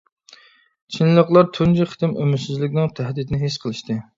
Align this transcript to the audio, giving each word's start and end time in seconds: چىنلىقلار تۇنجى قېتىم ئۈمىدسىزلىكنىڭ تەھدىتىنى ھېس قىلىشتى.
چىنلىقلار 0.95 1.45
تۇنجى 1.57 1.87
قېتىم 1.91 2.17
ئۈمىدسىزلىكنىڭ 2.23 2.91
تەھدىتىنى 3.01 3.45
ھېس 3.47 3.63
قىلىشتى. 3.67 4.03